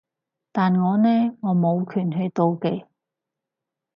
[0.51, 1.37] 但我呢？
[1.41, 2.85] 我冇權去妒忌